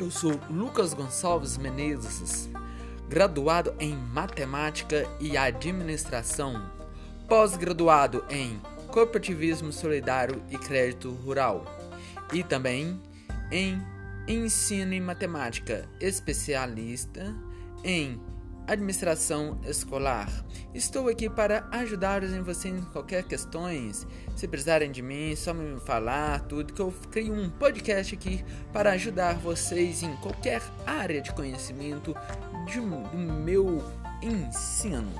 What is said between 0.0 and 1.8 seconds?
Eu sou Lucas Gonçalves